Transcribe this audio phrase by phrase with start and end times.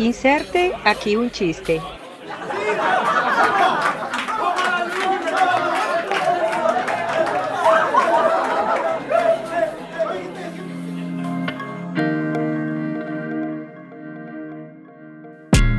[0.00, 1.78] Inserte aquí un chiste.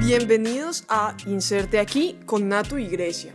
[0.02, 3.34] Bienvenidos a Inserte aquí con Nato y Grecia.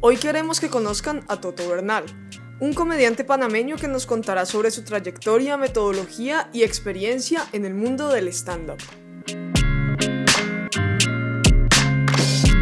[0.00, 2.04] Hoy queremos que conozcan a Toto Bernal,
[2.60, 8.08] un comediante panameño que nos contará sobre su trayectoria, metodología y experiencia en el mundo
[8.10, 8.82] del stand-up.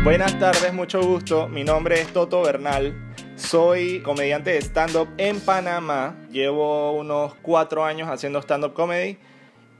[0.04, 1.48] Buenas tardes, mucho gusto.
[1.48, 2.94] Mi nombre es Toto Bernal.
[3.36, 6.14] Soy comediante de stand-up en Panamá.
[6.30, 9.16] Llevo unos cuatro años haciendo stand-up comedy.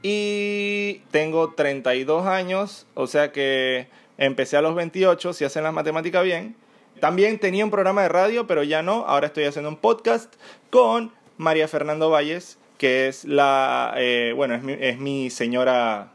[0.01, 6.23] Y tengo 32 años, o sea que empecé a los 28, si hacen las matemáticas
[6.23, 6.55] bien.
[6.99, 9.05] También tenía un programa de radio, pero ya no.
[9.05, 10.33] Ahora estoy haciendo un podcast
[10.71, 16.14] con María Fernando Valles, que es la, eh, bueno, es mi, es mi señora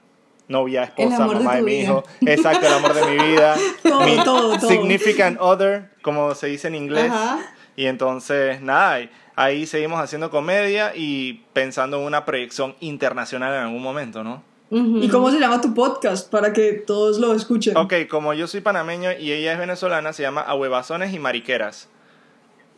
[0.50, 2.04] novia, esposa, mamá de, mi hijo.
[2.26, 3.56] Exacto, el amor de mi vida.
[3.82, 4.68] Todo, mi todo, todo.
[4.68, 7.10] significant other, como se dice en inglés.
[7.10, 7.38] Ajá.
[7.76, 13.60] Y entonces, nada, ahí- ahí seguimos haciendo comedia y pensando en una proyección internacional en
[13.62, 14.42] algún momento, ¿no?
[14.72, 17.76] ¿Y cómo se llama tu podcast para que todos lo escuchen?
[17.76, 21.88] Ok, como yo soy panameño y ella es venezolana, se llama Ahuevazones y Mariqueras.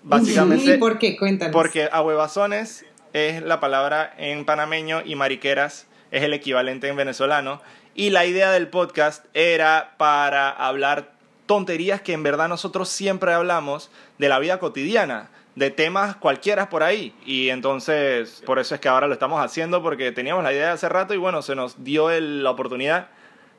[0.02, 1.16] Básicamente, ¿Y por qué?
[1.16, 1.52] Cuéntanos.
[1.52, 7.60] porque ahuevazones es la palabra en panameño y mariqueras es el equivalente en venezolano.
[7.96, 11.10] Y la idea del podcast era para hablar
[11.46, 16.82] tonterías que en verdad nosotros siempre hablamos de la vida cotidiana, de temas cualquiera por
[16.82, 17.12] ahí.
[17.26, 20.88] Y entonces, por eso es que ahora lo estamos haciendo, porque teníamos la idea hace
[20.88, 23.08] rato y bueno, se nos dio el- la oportunidad.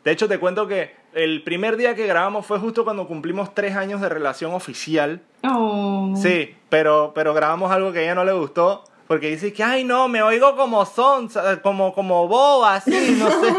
[0.03, 3.75] De hecho, te cuento que el primer día que grabamos fue justo cuando cumplimos tres
[3.75, 5.21] años de relación oficial.
[5.43, 6.13] Oh.
[6.17, 8.83] Sí, pero, pero grabamos algo que a ella no le gustó.
[9.07, 11.29] Porque dice que, ay, no, me oigo como son,
[11.61, 13.53] como, como boba, así, no sé.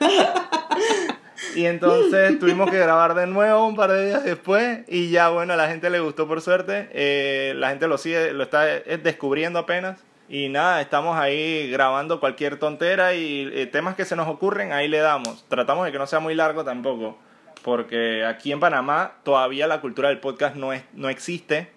[1.54, 4.80] Y entonces tuvimos que grabar de nuevo un par de días después.
[4.88, 6.88] Y ya, bueno, a la gente le gustó por suerte.
[6.92, 10.02] Eh, la gente lo sigue, lo está eh, descubriendo apenas.
[10.28, 14.86] Y nada, estamos ahí grabando cualquier tontera y eh, temas que se nos ocurren, ahí
[14.86, 15.44] le damos.
[15.48, 17.18] Tratamos de que no sea muy largo tampoco.
[17.62, 21.68] Porque aquí en Panamá todavía la cultura del podcast no, es, no existe.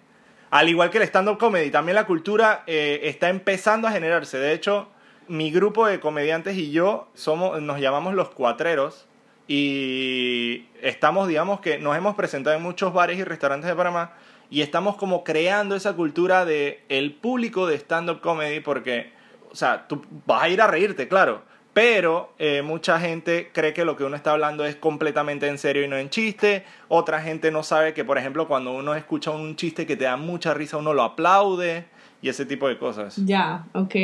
[0.54, 4.38] Al igual que el stand-up comedy, también la cultura eh, está empezando a generarse.
[4.38, 4.86] De hecho,
[5.26, 9.08] mi grupo de comediantes y yo somos, nos llamamos los cuatreros
[9.48, 14.12] y estamos, digamos que nos hemos presentado en muchos bares y restaurantes de Panamá
[14.48, 19.12] y estamos como creando esa cultura de el público de stand-up comedy porque,
[19.50, 21.42] o sea, tú vas a ir a reírte, claro,
[21.74, 25.82] pero eh, mucha gente cree que lo que uno está hablando es completamente en serio
[25.82, 26.64] y no en chiste.
[26.88, 30.16] Otra gente no sabe que, por ejemplo, cuando uno escucha un chiste que te da
[30.16, 31.86] mucha risa, uno lo aplaude
[32.22, 33.16] y ese tipo de cosas.
[33.16, 33.94] Ya, ok.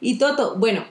[0.00, 0.84] Y Toto, bueno,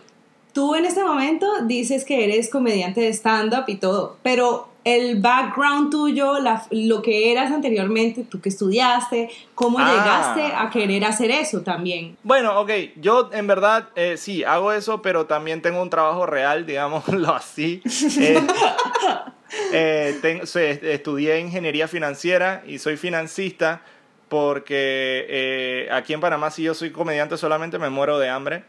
[0.52, 5.90] tú en este momento dices que eres comediante de stand-up y todo, pero el background
[5.92, 9.90] tuyo, la- lo que eras anteriormente, tú que estudiaste, ¿cómo Ah.
[9.92, 12.16] llegaste a querer hacer eso también?
[12.24, 16.66] Bueno, ok, yo en verdad eh, sí, hago eso, pero también tengo un trabajo real,
[16.68, 17.82] digámoslo así.
[18.20, 18.40] Eh,
[19.74, 23.82] eh, soy- estudié ingeniería financiera y soy financista
[24.30, 28.64] porque eh, aquí en Panamá si yo soy comediante solamente me muero de hambre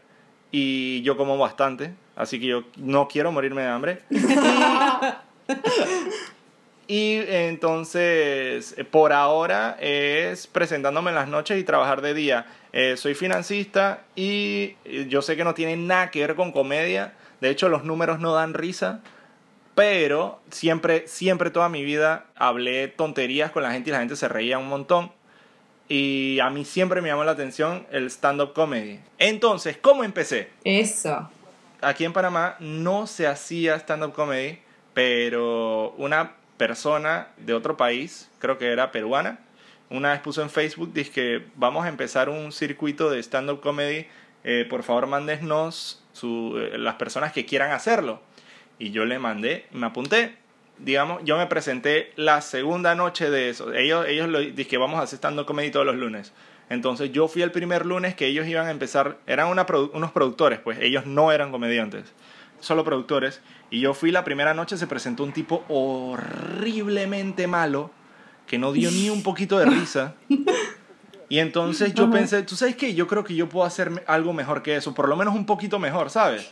[0.51, 4.01] y yo como bastante, así que yo no quiero morirme de hambre.
[6.87, 12.45] Y entonces, eh, por ahora es presentándome en las noches y trabajar de día.
[12.71, 17.13] Eh, soy financista y eh, yo sé que no tiene nada que ver con comedia.
[17.41, 19.01] De hecho, los números no dan risa.
[19.75, 24.27] Pero siempre, siempre toda mi vida hablé tonterías con la gente y la gente se
[24.27, 25.11] reía un montón.
[25.89, 28.99] Y a mí siempre me llamó la atención el stand-up comedy.
[29.19, 30.49] Entonces, ¿cómo empecé?
[30.63, 31.29] Eso.
[31.81, 34.59] aquí en Panamá no se hacía stand-up comedy,
[34.97, 39.37] pero una persona de otro país, creo que era peruana,
[39.91, 44.07] una vez puso en Facebook, dice que vamos a empezar un circuito de stand-up comedy,
[44.43, 48.23] eh, por favor mándenos su, eh, las personas que quieran hacerlo.
[48.79, 50.35] Y yo le mandé, me apunté,
[50.79, 53.71] digamos, yo me presenté la segunda noche de eso.
[53.75, 56.33] Ellos, ellos lo que vamos a hacer stand-up comedy todos los lunes.
[56.71, 60.79] Entonces yo fui el primer lunes que ellos iban a empezar, eran unos productores, pues
[60.81, 62.11] ellos no eran comediantes,
[62.61, 63.41] solo productores.
[63.69, 67.91] Y yo fui la primera noche, se presentó un tipo horriblemente malo,
[68.45, 70.15] que no dio ni un poquito de risa.
[71.29, 74.63] Y entonces yo pensé, tú sabes qué, yo creo que yo puedo hacer algo mejor
[74.63, 76.49] que eso, por lo menos un poquito mejor, ¿sabes?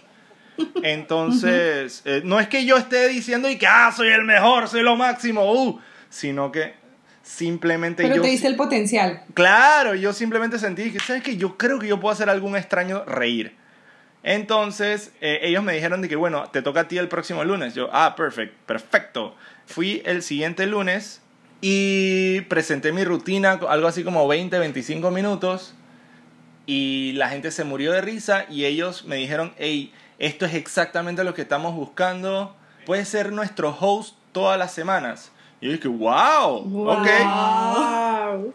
[0.84, 4.82] Entonces, eh, no es que yo esté diciendo y que, ah, soy el mejor, soy
[4.82, 5.80] lo máximo, uh,
[6.10, 6.74] sino que
[7.22, 8.22] simplemente Pero yo...
[8.22, 9.24] te diste el potencial.
[9.34, 11.38] Claro, yo simplemente sentí que, ¿sabes qué?
[11.38, 13.56] Yo creo que yo puedo hacer algún extraño reír.
[14.28, 17.76] Entonces, eh, ellos me dijeron de que, bueno, te toca a ti el próximo lunes.
[17.76, 19.36] Yo, ah, perfect, perfecto.
[19.68, 21.22] Fui el siguiente lunes
[21.62, 25.76] y presenté mi rutina, algo así como 20, 25 minutos.
[26.66, 31.24] Y la gente se murió de risa y ellos me dijeron, hey, esto es exactamente
[31.24, 32.56] lo que estamos buscando.
[32.88, 35.32] Puedes ser nuestro host todas las semanas.
[35.62, 37.08] Y yo dije, wow, ok.
[37.76, 38.54] Wow.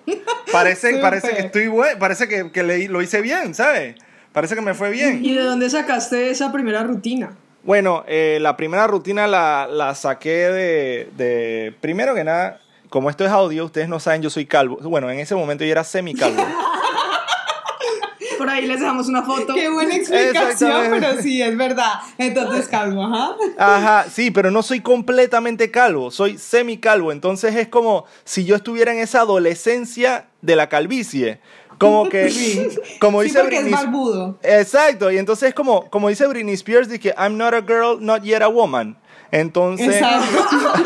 [0.51, 1.01] Parece, Súper.
[1.01, 3.95] parece que estoy buen, parece que, que le- lo hice bien, ¿sabes?
[4.33, 5.25] Parece que me fue bien.
[5.25, 7.33] ¿Y de dónde sacaste esa primera rutina?
[7.63, 13.25] Bueno, eh, la primera rutina la, la saqué de, de- Primero que nada, como esto
[13.25, 14.79] es audio, ustedes no saben, yo soy calvo.
[14.83, 16.43] Bueno, en ese momento yo era semicalvo.
[18.39, 19.53] Por ahí les dejamos una foto.
[19.53, 21.93] Qué buena explicación, pero sí, es verdad.
[22.17, 23.37] Entonces, calmo, ajá.
[23.59, 27.13] Ajá, sí, pero no soy completamente calvo, soy semicalvo.
[27.13, 31.41] Entonces es como si yo estuviera en esa adolescencia de la calvicie.
[31.81, 32.29] Como que,
[33.01, 34.37] como Sí, dice Britney-.
[34.43, 37.97] Exacto, y entonces es como, como dice Britney Spears, de que I'm not a girl,
[37.99, 38.99] not yet a woman.
[39.33, 40.83] Entonces, Exacto.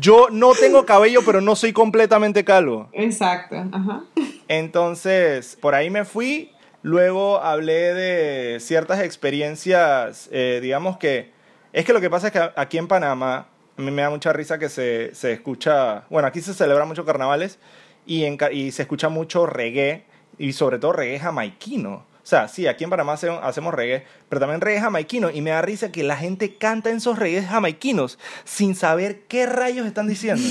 [0.00, 2.90] yo no tengo cabello, pero no soy completamente calvo.
[2.92, 4.04] Exacto, ajá.
[4.46, 6.50] Entonces, por ahí me fui.
[6.82, 11.32] Luego hablé de ciertas experiencias, eh, digamos que...
[11.72, 13.46] Es que lo que pasa es que aquí en Panamá,
[13.78, 16.04] a mí me da mucha risa que se, se escucha...
[16.10, 17.58] Bueno, aquí se celebran muchos carnavales
[18.06, 20.04] y, en y se escucha mucho reggae,
[20.38, 21.90] y sobre todo reggae jamaiquino.
[22.24, 25.30] O sea, sí, aquí en Panamá hace- hacemos reggae, pero también reggae jamaiquino.
[25.30, 29.44] Y me da risa que la gente canta en esos reggae jamaiquinos sin saber qué
[29.44, 30.42] rayos están diciendo.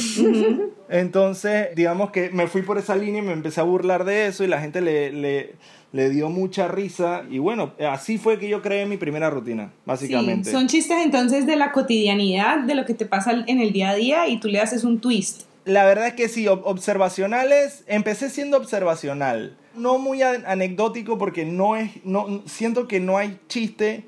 [0.89, 4.43] Entonces, digamos que me fui por esa línea y me empecé a burlar de eso
[4.43, 5.55] y la gente le, le,
[5.91, 7.23] le dio mucha risa.
[7.29, 10.51] Y bueno, así fue que yo creé mi primera rutina, básicamente.
[10.51, 13.89] Sí, son chistes entonces de la cotidianidad, de lo que te pasa en el día
[13.89, 15.43] a día y tú le haces un twist.
[15.65, 19.57] La verdad es que sí, ob- observacionales, empecé siendo observacional.
[19.75, 24.05] No muy anecdótico porque no es, no, siento que no hay chiste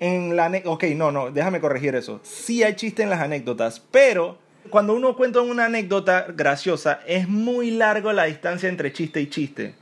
[0.00, 0.52] en la...
[0.66, 2.20] Ok, no, no, déjame corregir eso.
[2.22, 4.38] Sí hay chiste en las anécdotas, pero
[4.70, 9.74] cuando uno cuenta una anécdota graciosa, es muy largo la distancia entre chiste y chiste.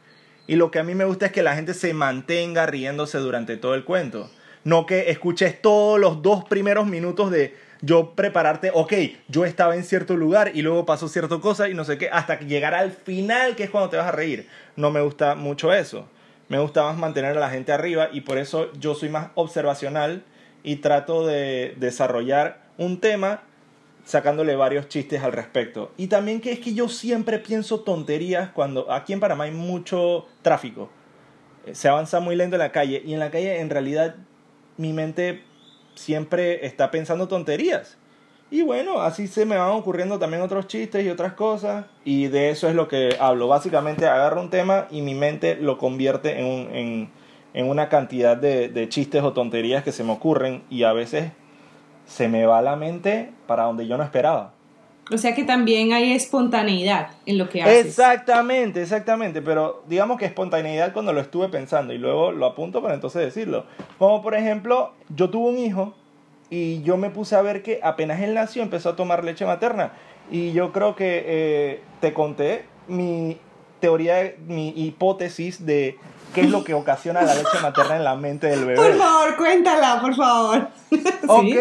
[0.47, 3.57] Y lo que a mí me gusta es que la gente se mantenga riéndose durante
[3.57, 4.31] todo el cuento.
[4.65, 8.93] No que escuches todos los dos primeros minutos de yo prepararte, ok,
[9.29, 12.39] yo estaba en cierto lugar y luego pasó cierta cosa y no sé qué, hasta
[12.39, 14.49] que llegar al final, que es cuando te vas a reír.
[14.77, 16.07] No me gusta mucho eso.
[16.49, 20.23] Me gusta más mantener a la gente arriba y por eso yo soy más observacional
[20.63, 23.43] y trato de desarrollar un tema
[24.05, 25.93] sacándole varios chistes al respecto.
[25.97, 30.27] Y también que es que yo siempre pienso tonterías cuando aquí en Panamá hay mucho
[30.43, 30.91] tráfico.
[31.67, 34.17] Eh, Se avanza muy lento en la calle y en la calle en realidad
[34.77, 35.43] mi mente
[35.95, 37.99] siempre está pensando tonterías.
[38.51, 41.87] Y bueno, así se me van ocurriendo también otros chistes y otras cosas.
[42.05, 43.49] Y de eso es lo que hablo.
[43.49, 47.11] Básicamente agarro un tema y mi mente lo convierte en, en,
[47.55, 50.65] en una cantidad de, de chistes o tonterías que se me ocurren.
[50.69, 51.33] Y a veces
[52.05, 54.53] se me va la mente para donde yo no esperaba.
[55.11, 57.87] O sea que también hay espontaneidad en lo que haces.
[57.87, 59.43] Exactamente, exactamente.
[59.43, 63.67] Pero digamos que espontaneidad cuando lo estuve pensando y luego lo apunto para entonces decirlo.
[63.99, 65.95] Como por ejemplo, yo tuve un hijo
[66.51, 69.93] y yo me puse a ver que apenas él nació empezó a tomar leche materna.
[70.31, 73.39] Y yo creo que eh, te conté mi
[73.81, 75.99] teoría, mi hipótesis de
[76.33, 78.77] qué es lo que ocasiona la leche materna en la mente del bebé.
[78.77, 80.69] Por favor, cuéntala, por favor.
[81.27, 81.57] Ok.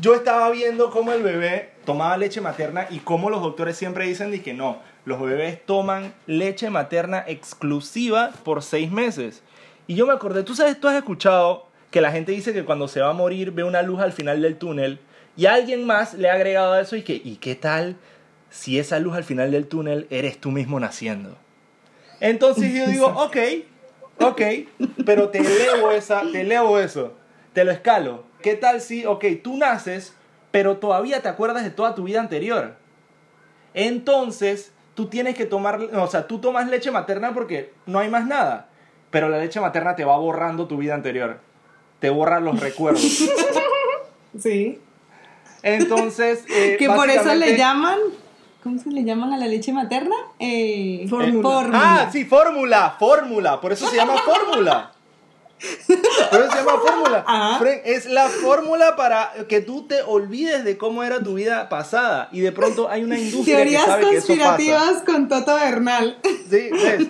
[0.00, 4.30] Yo estaba viendo cómo el bebé tomaba leche materna y cómo los doctores siempre dicen
[4.30, 9.42] de que no, los bebés toman leche materna exclusiva por seis meses.
[9.88, 12.86] Y yo me acordé, tú sabes, tú has escuchado que la gente dice que cuando
[12.86, 15.00] se va a morir ve una luz al final del túnel
[15.36, 17.96] y alguien más le ha agregado a eso y que, ¿y qué tal
[18.50, 21.36] si esa luz al final del túnel eres tú mismo naciendo?
[22.20, 23.36] Entonces yo digo, ok,
[24.20, 24.42] ok,
[25.04, 27.14] pero te elevo, esa, te elevo eso,
[27.52, 28.22] te lo escalo.
[28.42, 30.14] ¿Qué tal si, ok, tú naces,
[30.50, 32.76] pero todavía te acuerdas de toda tu vida anterior?
[33.74, 38.26] Entonces, tú tienes que tomar, o sea, tú tomas leche materna porque no hay más
[38.26, 38.68] nada,
[39.10, 41.40] pero la leche materna te va borrando tu vida anterior,
[42.00, 43.28] te borra los recuerdos.
[44.38, 44.80] Sí.
[45.62, 47.98] Entonces, eh, Que por eso le llaman.
[48.62, 50.14] ¿Cómo se le llaman a la leche materna?
[50.38, 51.70] Eh, Fórmula.
[51.72, 53.58] Ah, sí, fórmula, fórmula.
[53.58, 54.92] Por eso se llama fórmula.
[56.30, 57.24] Por eso se llama fórmula.
[57.26, 57.64] Ajá.
[57.84, 62.28] Es la fórmula para que tú te olvides de cómo era tu vida pasada.
[62.32, 64.44] Y de pronto hay una industria Teorías que sabe que eso pasa.
[64.48, 66.18] conspirativas con Toto Bernal.
[66.24, 67.00] Sí, ves.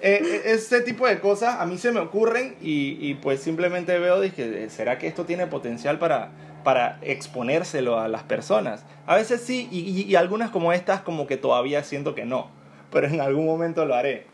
[0.00, 3.98] Eh, eh, ese tipo de cosas a mí se me ocurren y, y pues simplemente
[3.98, 6.30] veo, dije, ¿será que esto tiene potencial para,
[6.64, 8.84] para exponérselo a las personas?
[9.06, 12.48] A veces sí, y, y- y algunas como estas como que todavía siento que no,
[12.92, 14.26] pero en algún momento lo haré.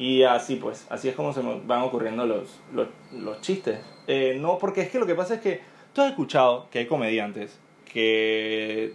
[0.00, 3.80] Y así pues, así es como se me van ocurriendo los, los, los chistes.
[4.06, 5.60] Eh, no, porque es que lo que pasa es que
[5.92, 8.94] tú has escuchado que hay comediantes que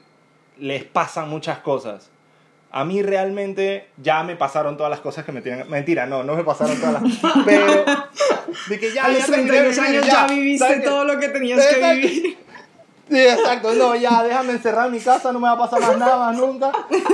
[0.58, 2.10] les pasan muchas cosas.
[2.72, 5.70] A mí realmente ya me pasaron todas las cosas que me tienen...
[5.70, 7.04] Mentira, no, no me pasaron todas las...
[7.46, 7.86] Pero...
[8.68, 10.88] De que ya, A los ya terminé de 32 vivir, años ya viviste ¿sabes qué?
[10.88, 11.96] todo lo que tenías que Exacto.
[11.98, 12.38] vivir.
[13.12, 13.74] Sí, exacto.
[13.76, 16.36] No, ya, déjame encerrar en mi casa, no me va a pasar más nada más
[16.36, 16.72] nunca.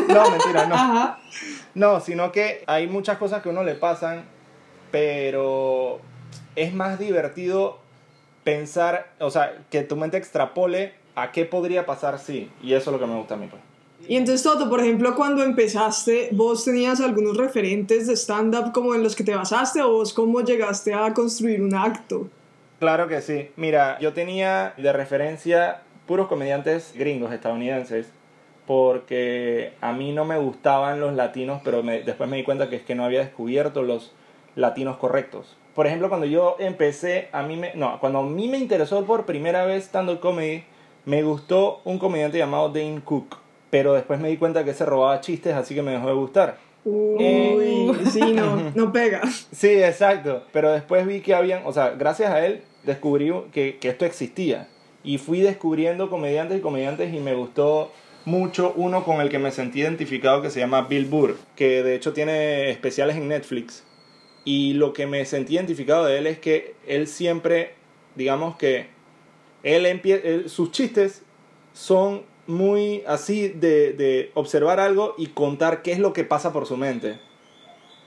[0.07, 0.75] No, mentira, no.
[0.75, 1.19] Ajá.
[1.73, 4.25] No, sino que hay muchas cosas que a uno le pasan,
[4.91, 5.99] pero
[6.55, 7.79] es más divertido
[8.43, 12.49] pensar, o sea, que tu mente extrapole a qué podría pasar si.
[12.61, 13.61] Y eso es lo que me gusta a mí, pues.
[14.07, 19.03] Y entonces, Toto, por ejemplo, cuando empezaste, ¿vos tenías algunos referentes de stand-up como en
[19.03, 22.27] los que te basaste o vos cómo llegaste a construir un acto?
[22.79, 23.49] Claro que sí.
[23.57, 28.07] Mira, yo tenía de referencia puros comediantes gringos, estadounidenses,
[28.67, 32.77] porque a mí no me gustaban los latinos, pero me- después me di cuenta que
[32.77, 34.13] es que no había descubierto los
[34.55, 35.57] latinos correctos.
[35.75, 39.25] Por ejemplo, cuando yo empecé, a mí me, no, cuando a mí me interesó por
[39.25, 40.63] primera vez stand-up comedy,
[41.05, 43.37] me gustó un comediante llamado Dane Cook,
[43.69, 46.57] pero después me di cuenta que se robaba chistes, así que me dejó de gustar.
[46.83, 47.91] Uy, Eh.
[48.09, 49.21] sí, no, no pega.
[49.51, 50.43] Sí, exacto.
[50.51, 54.67] Pero después vi que habían, o sea, gracias a él descubrí que, que esto existía.
[55.03, 57.91] Y fui descubriendo comediantes y comediantes y me gustó
[58.25, 61.95] mucho uno con el que me sentí identificado que se llama Bill Burr, que de
[61.95, 63.83] hecho tiene especiales en Netflix.
[64.43, 67.73] Y lo que me sentí identificado de él es que él siempre,
[68.15, 68.87] digamos que,
[69.63, 71.23] él él- sus chistes
[71.73, 76.65] son muy así de, de observar algo y contar qué es lo que pasa por
[76.65, 77.19] su mente.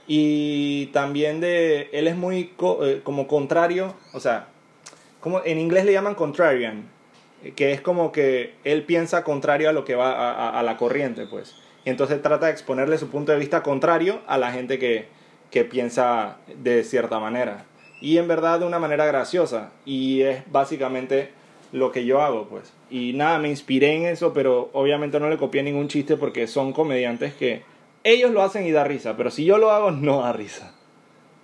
[0.06, 2.52] Y también de, él es muy
[2.82, 4.48] eh, como contrario, o sea,
[5.20, 6.90] como en inglés le llaman contrarian,
[7.52, 10.76] que es como que él piensa contrario a lo que va a, a- a la
[10.76, 11.54] corriente, pues.
[11.84, 15.06] Y entonces trata de exponerle su punto de vista contrario a la gente que,
[15.50, 17.64] que piensa de cierta manera.
[18.00, 19.70] Y en verdad de una manera graciosa.
[19.84, 21.30] Y es básicamente
[21.72, 22.72] lo que yo hago, pues.
[22.90, 26.72] Y nada, me inspiré en eso, pero obviamente no le copié ningún chiste porque son
[26.72, 27.62] comediantes que
[28.04, 30.72] ellos lo hacen y da risa, pero si yo lo hago no da risa.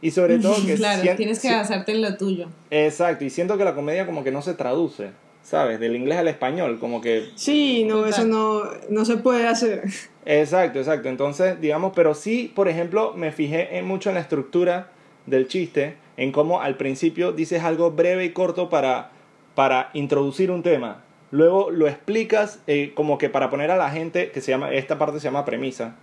[0.02, 2.48] Y sobre todo que Claro, tienes que basarte en lo tuyo.
[2.70, 5.10] Exacto, y siento que la comedia como que no se traduce,
[5.42, 5.80] ¿sabes?
[5.80, 7.30] Del inglés al español, como que...
[7.34, 9.84] Sí, no, eso no, no se puede hacer.
[10.24, 11.08] Exacto, exacto.
[11.08, 14.90] Entonces, digamos, pero sí, por ejemplo, me fijé en mucho en la estructura
[15.26, 19.12] del chiste, en cómo al principio dices algo breve y corto para,
[19.54, 21.04] para introducir un tema.
[21.30, 24.98] Luego lo explicas eh, como que para poner a la gente, que se llama, esta
[24.98, 25.96] parte se llama premisa,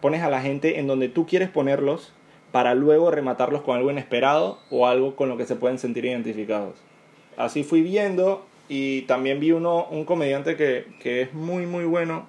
[0.00, 2.12] pones a la gente en donde tú quieres ponerlos
[2.50, 6.74] para luego rematarlos con algo inesperado o algo con lo que se pueden sentir identificados.
[7.36, 12.26] Así fui viendo y también vi uno, un comediante que, que es muy muy bueno,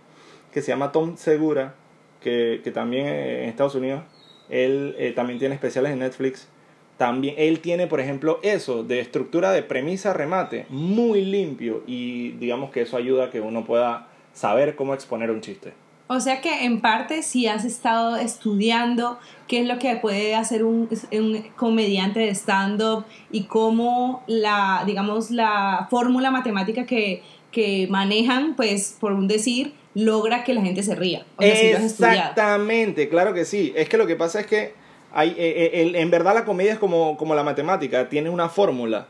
[0.51, 1.75] que se llama Tom Segura,
[2.19, 4.01] que, que también eh, en Estados Unidos,
[4.49, 6.49] él eh, también tiene especiales en Netflix.
[6.97, 12.71] También él tiene, por ejemplo, eso de estructura de premisa remate, muy limpio y digamos
[12.71, 15.73] que eso ayuda a que uno pueda saber cómo exponer un chiste.
[16.13, 20.65] O sea que en parte si has estado estudiando qué es lo que puede hacer
[20.65, 28.57] un, un comediante de stand-up y cómo la, digamos, la fórmula matemática que, que manejan,
[28.57, 31.25] pues por un decir, logra que la gente se ría.
[31.39, 33.71] Exactamente, claro que sí.
[33.77, 34.73] Es que lo que pasa es que
[35.13, 39.07] hay, eh, eh, en verdad la comedia es como, como la matemática, tiene una fórmula.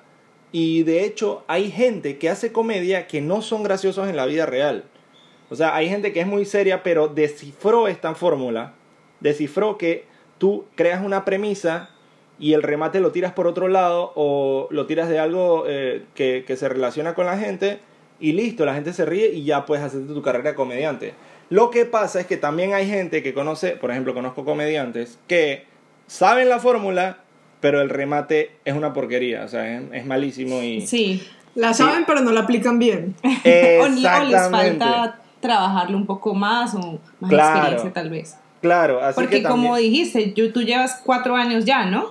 [0.51, 4.45] Y de hecho hay gente que hace comedia que no son graciosos en la vida
[4.45, 4.83] real.
[5.51, 8.73] O sea, hay gente que es muy seria, pero descifró esta fórmula.
[9.19, 10.05] Descifró que
[10.37, 11.89] tú creas una premisa
[12.39, 16.43] y el remate lo tiras por otro lado o lo tiras de algo eh, que,
[16.47, 17.79] que se relaciona con la gente
[18.19, 21.13] y listo, la gente se ríe y ya puedes hacerte tu carrera de comediante.
[21.49, 25.65] Lo que pasa es que también hay gente que conoce, por ejemplo, conozco comediantes que
[26.07, 27.17] saben la fórmula,
[27.59, 30.87] pero el remate es una porquería, o sea, es, es malísimo y...
[30.87, 31.27] Sí.
[31.53, 33.13] La saben, pero no la aplican bien.
[33.23, 33.43] O, ni-
[33.83, 34.79] o les Exactamente.
[34.79, 37.57] falta trabajarlo un poco más o más Claro.
[37.57, 38.37] experiencia tal vez.
[38.61, 39.63] Claro, así Porque que también...
[39.63, 42.09] como dijiste, yo, tú llevas cuatro años ya, ¿no?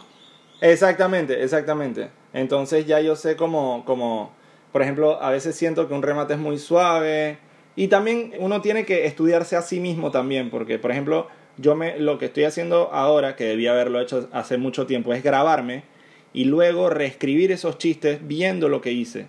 [0.60, 2.10] Exactamente, exactamente.
[2.32, 4.32] Entonces ya yo sé como, como,
[4.72, 7.38] por ejemplo, a veces siento que un remate es muy suave
[7.76, 11.98] y también uno tiene que estudiarse a sí mismo también, porque por ejemplo, yo me,
[11.98, 15.84] lo que estoy haciendo ahora, que debía haberlo hecho hace mucho tiempo, es grabarme
[16.32, 19.26] y luego reescribir esos chistes viendo lo que hice.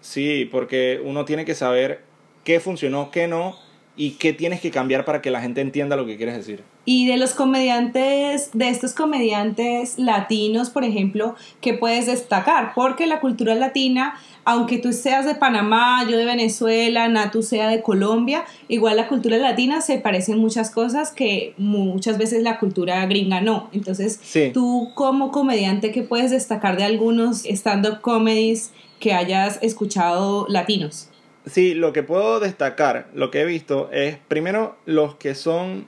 [0.00, 2.02] Sí, porque uno tiene que saber
[2.46, 3.56] qué funcionó, qué no,
[3.96, 6.62] y qué tienes que cambiar para que la gente entienda lo que quieres decir.
[6.84, 12.72] Y de los comediantes, de estos comediantes latinos, por ejemplo, ¿qué puedes destacar?
[12.74, 17.82] Porque la cultura latina, aunque tú seas de Panamá, yo de Venezuela, Natu sea de
[17.82, 23.04] Colombia, igual la cultura latina se parece en muchas cosas que muchas veces la cultura
[23.06, 23.70] gringa no.
[23.72, 24.50] Entonces, Sí.
[24.54, 31.08] tú como comediante, ¿qué puedes destacar de algunos stand-up comedies que hayas escuchado latinos?
[31.46, 35.86] Sí, lo que puedo destacar, lo que he visto es, primero, los que son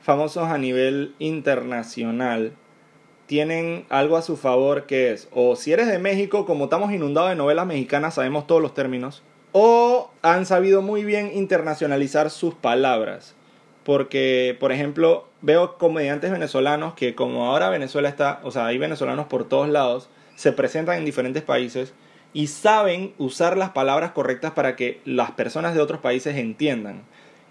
[0.00, 2.52] famosos a nivel internacional
[3.26, 7.30] tienen algo a su favor que es, o si eres de México, como estamos inundados
[7.30, 13.34] de novelas mexicanas, sabemos todos los términos, o han sabido muy bien internacionalizar sus palabras.
[13.84, 19.26] Porque, por ejemplo, veo comediantes venezolanos que como ahora Venezuela está, o sea, hay venezolanos
[19.26, 21.94] por todos lados, se presentan en diferentes países
[22.32, 27.02] y saben usar las palabras correctas para que las personas de otros países entiendan.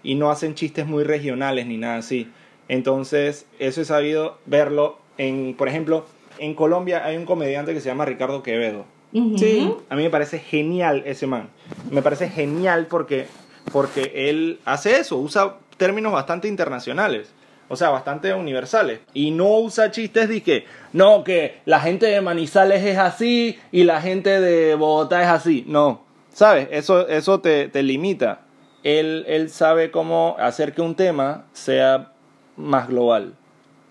[0.02, 2.30] Y no hacen chistes muy regionales ni nada así.
[2.68, 6.06] Entonces, eso he sabido verlo en, por ejemplo,
[6.38, 8.86] en Colombia hay un comediante que se llama Ricardo Quevedo.
[9.12, 9.74] Sí.
[9.88, 11.50] A mí me parece genial ese man.
[11.90, 13.26] Me parece genial porque,
[13.72, 17.32] porque él hace eso, usa términos bastante internacionales.
[17.72, 18.98] O sea, bastante universales.
[19.14, 23.84] Y no usa chistes de que, no, que la gente de Manizales es así y
[23.84, 25.64] la gente de Bogotá es así.
[25.68, 26.66] No, ¿sabes?
[26.72, 28.40] Eso, eso te, te limita.
[28.82, 32.10] Él, él sabe cómo hacer que un tema sea
[32.56, 33.34] más global.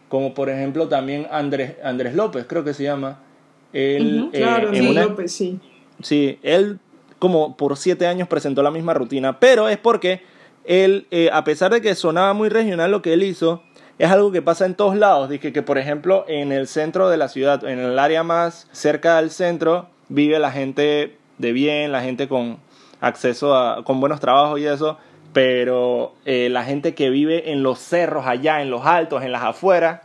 [0.10, 3.20] Como por ejemplo también Andrés, Andrés López, creo que se llama.
[3.72, 5.60] Él, eh, Claro, Andrés una- López, sí.
[6.02, 6.80] Sí, él
[7.18, 10.22] como por siete años presentó la misma rutina, pero es porque
[10.66, 13.62] él, eh, a pesar de que sonaba muy regional lo que él hizo,
[14.00, 15.30] es algo que pasa en todos lados.
[15.30, 19.18] Dije que, por ejemplo, en el centro de la ciudad, en el área más cerca
[19.18, 22.58] del centro, vive la gente de bien, la gente con
[23.02, 24.98] acceso a, con buenos trabajos y eso,
[25.34, 29.44] pero eh, la gente que vive en los cerros allá, en los altos, en las
[29.44, 30.02] afueras,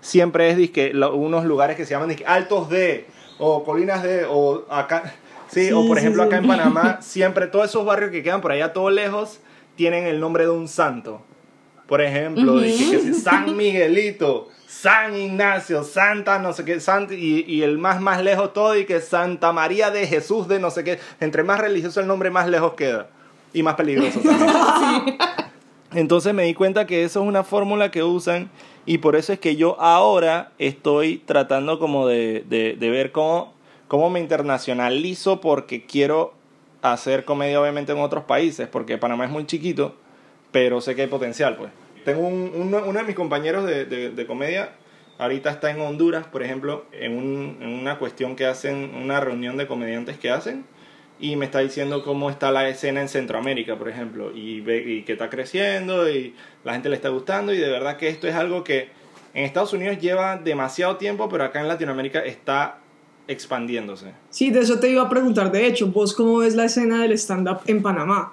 [0.00, 3.06] siempre es dizque, lo- unos lugares que se llaman altos de,
[3.38, 5.14] o colinas de, o acá,
[5.48, 6.28] sí, Sí, o por sí, ejemplo sí.
[6.28, 9.40] acá en Panamá, siempre todos esos barrios que quedan por allá todo lejos
[9.76, 11.22] tienen el nombre de un santo.
[11.86, 12.54] Por ejemplo,
[12.90, 18.22] que San Miguelito, San Ignacio, Santa, no sé qué, Sant- y, y el más más
[18.22, 20.98] lejos todo y que Santa María de Jesús de no sé qué.
[21.20, 23.08] Entre más religioso el nombre, más lejos queda.
[23.52, 25.16] Y más peligroso también.
[25.94, 28.50] Entonces me di cuenta que eso es una fórmula que usan
[28.84, 33.54] y por eso es que yo ahora estoy tratando como de, de, de ver cómo,
[33.88, 36.34] cómo me internacionalizo porque quiero
[36.82, 39.94] hacer comedia obviamente en otros países porque Panamá es muy chiquito,
[40.56, 41.70] pero sé que hay potencial pues.
[42.06, 44.70] Tengo un, uno, de mis compañeros de, de, de comedia,
[45.18, 49.58] ahorita está en Honduras, por ejemplo, en, un, en una cuestión que hacen, una reunión
[49.58, 50.64] de comediantes que hacen
[51.20, 55.02] y me está diciendo cómo está la escena en Centroamérica, por ejemplo, y, ve, y
[55.02, 58.34] que está creciendo y la gente le está gustando y de verdad que esto es
[58.34, 58.88] algo que
[59.34, 62.78] en Estados Unidos lleva demasiado tiempo, pero acá en Latinoamérica está
[63.28, 64.12] expandiéndose.
[64.30, 65.52] Sí, de eso te iba a preguntar.
[65.52, 68.32] De hecho, ¿vos cómo ves la escena del stand-up en Panamá?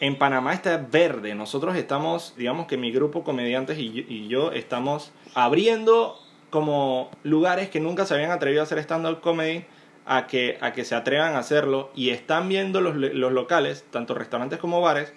[0.00, 1.34] En Panamá está verde.
[1.34, 8.06] Nosotros estamos, digamos que mi grupo comediantes y yo, estamos abriendo como lugares que nunca
[8.06, 9.66] se habían atrevido a hacer stand-up comedy
[10.06, 14.14] a que, a que se atrevan a hacerlo y están viendo los, los locales, tanto
[14.14, 15.12] restaurantes como bares,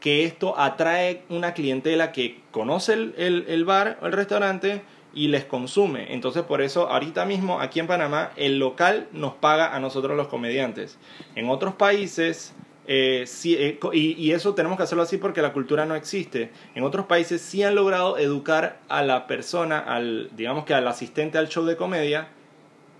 [0.00, 4.82] que esto atrae una clientela que conoce el, el, el bar o el restaurante
[5.14, 6.12] y les consume.
[6.12, 10.26] Entonces por eso ahorita mismo aquí en Panamá el local nos paga a nosotros los
[10.26, 10.98] comediantes.
[11.36, 12.54] En otros países...
[12.92, 16.50] Eh, sí, eh, y, y eso tenemos que hacerlo así porque la cultura no existe.
[16.74, 21.38] En otros países sí han logrado educar a la persona, al, digamos que al asistente
[21.38, 22.28] al show de comedia,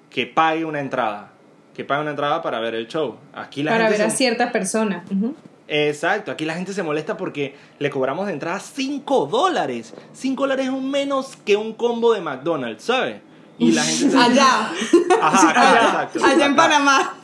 [0.09, 1.33] que pague una entrada.
[1.75, 3.17] Que pague una entrada para ver el show.
[3.35, 5.05] Aquí la Para gente ver a se- cierta persona.
[5.11, 5.35] Ujú.
[5.67, 9.93] Exacto, aquí la gente se molesta porque le cobramos de entrada 5 dólares.
[10.13, 13.21] 5 dólares es menos que un combo de McDonald's, ¿sabes?
[13.59, 14.19] Y la gente se...
[14.19, 14.71] Allá.
[15.21, 16.25] Ajá, acá, allá, exacto.
[16.25, 16.57] allá en.
[16.57, 17.15] Panamá.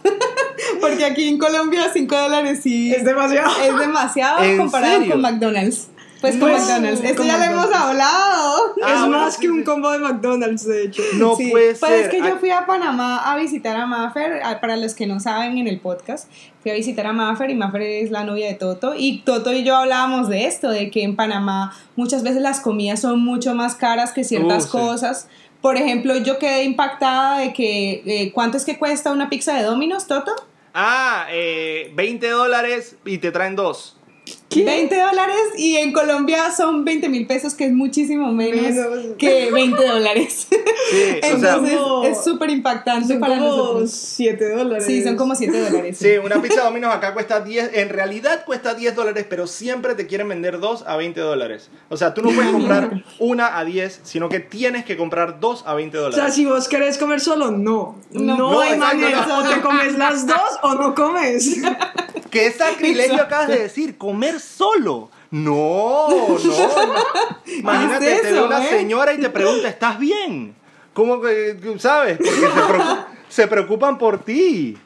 [0.81, 3.51] Porque aquí en Colombia 5 dólares sí Es demasiado.
[3.63, 5.13] es demasiado ¿En comparado serio?
[5.13, 5.89] con McDonald's.
[6.21, 7.01] Pues con Pues, McDonald's.
[7.05, 8.75] Esto con ya lo hemos hablado.
[8.83, 11.03] Ah, es bueno, más que un combo de McDonald's, de hecho.
[11.17, 12.01] No Sí, puede pues ser.
[12.05, 15.21] es que yo Ah, fui a Panamá a visitar a Maffer, para los que no
[15.21, 16.31] saben en el podcast,
[16.63, 19.63] fui a visitar a Maffer y Maffer es la novia de Toto y Toto y
[19.63, 23.75] yo hablábamos de esto, de que en Panamá muchas veces las comidas son mucho más
[23.75, 24.73] caras que ciertas Uh, sí.
[24.73, 25.29] cosas.
[25.61, 29.65] Por ejemplo, yo quedé impactada de que, eh, ¿cuánto es que cuesta una pizza de
[29.65, 30.33] Domino's, Toto?
[30.79, 33.96] Ah, eh, 20 dólares y te traen dos.
[34.49, 34.65] ¿Qué?
[34.65, 38.89] 20 dólares y en Colombia son 20 mil pesos, que es muchísimo menos, Menos.
[39.19, 40.47] que 20 dólares.
[40.49, 40.57] Sí,
[41.35, 43.91] o sea, Entonces es súper impactante Son para como nosotros.
[43.91, 44.85] 7 dólares.
[44.87, 45.99] Sí, son como 7 dólares.
[45.99, 50.07] Sí, una pizza Domino's acá cuesta 10, en realidad cuesta 10 dólares, pero siempre te
[50.07, 51.69] quieren vender 2 a 20 dólares.
[51.89, 55.65] O sea, tú no puedes comprar una a 10, sino que tienes que comprar 2
[55.67, 56.35] a 20 O sea, dólares.
[56.35, 57.97] si vos querés comer solo, no.
[58.13, 59.27] No, No, no, hay manera.
[59.27, 59.39] no.
[59.41, 61.57] O te comes las dos o no comes.
[62.39, 63.97] ¿Qué sacrilegio acabas de decir?
[63.99, 65.11] ¿Comer solo?
[65.31, 66.37] No, no.
[67.59, 68.69] Imagínate, es te ve eso, una eh?
[68.69, 70.55] señora y te pregunta, ¿estás bien?
[70.93, 72.17] ¿Cómo que, sabes?
[72.19, 74.77] Porque se, preocup- se preocupan por ti.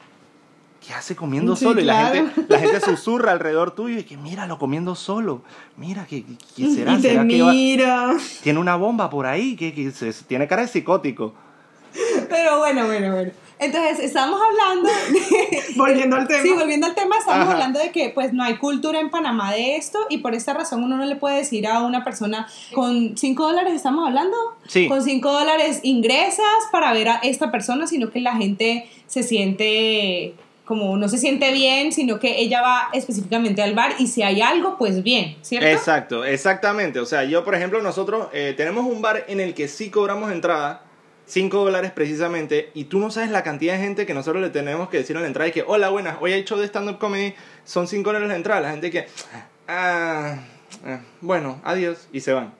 [0.85, 1.79] ¿Qué hace comiendo Sí, solo?
[1.79, 2.15] Y la claro.
[2.15, 5.43] gente, la gente susurra alrededor tuyo y que míralo comiendo solo.
[5.77, 6.93] Mira, ¿qué, qué será?
[6.93, 8.17] y te ¿Será que va- mira.
[8.41, 9.55] tiene una bomba por ahí?
[9.55, 9.91] que que
[10.27, 11.33] tiene cara de psicótico.
[12.29, 13.31] Pero bueno, bueno, bueno.
[13.61, 15.61] Entonces, estamos hablando de...
[15.75, 16.41] Volviendo al tema.
[16.41, 17.51] Sí, volviendo al tema, estamos Ajá.
[17.53, 20.83] hablando de que pues no hay cultura en Panamá de esto y por esta razón
[20.83, 24.35] uno no le puede decir a una persona con 5 dólares, ¿estamos hablando?
[24.67, 24.87] Sí.
[24.87, 30.33] Con 5 dólares ingresas para ver a esta persona, sino que la gente se siente
[30.65, 34.41] como no se siente bien, sino que ella va específicamente al bar y si hay
[34.41, 35.67] algo, pues bien, ¿cierto?
[35.67, 36.99] Exacto, exactamente.
[36.99, 40.31] O sea, yo, por ejemplo, nosotros eh, tenemos un bar en el que sí cobramos
[40.31, 40.83] entrada,
[41.31, 44.89] 5 dólares precisamente, y tú no sabes la cantidad de gente que nosotros le tenemos
[44.89, 47.33] que decir a la entrada y que, hola, buenas, hoy hay show de stand-up comedy,
[47.63, 48.59] son 5 dólares la entrada.
[48.59, 49.05] La gente que,
[49.65, 50.39] ah,
[50.85, 52.53] ah, bueno, adiós, y se van.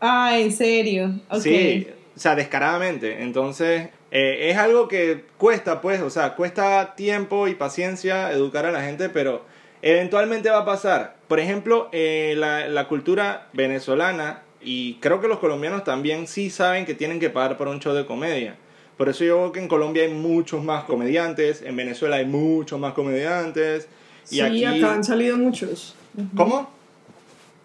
[0.00, 1.10] Ah, en serio.
[1.30, 1.40] Ok.
[1.40, 3.24] Sí, o sea, descaradamente.
[3.24, 8.70] Entonces, eh, es algo que cuesta, pues, o sea, cuesta tiempo y paciencia educar a
[8.70, 9.44] la gente, pero
[9.82, 11.16] eventualmente va a pasar.
[11.26, 16.84] Por ejemplo, eh, la, la cultura venezolana, y creo que los colombianos también sí saben
[16.84, 18.56] que tienen que pagar por un show de comedia.
[18.96, 22.78] Por eso yo veo que en Colombia hay muchos más comediantes, en Venezuela hay muchos
[22.78, 23.88] más comediantes.
[24.30, 24.64] Y Sí, aquí...
[24.64, 25.96] acá han salido muchos.
[26.36, 26.70] ¿Cómo?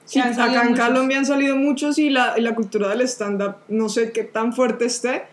[0.05, 0.87] Sí, salido acá en muchos.
[0.87, 4.53] Colombia han salido muchos y la, y la cultura del stand-up no sé qué tan
[4.53, 5.23] fuerte esté,